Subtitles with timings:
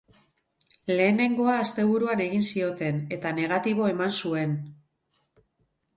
[0.91, 4.57] Lehenengoa asteburuan egin zioten, eta negatibo eman zuen.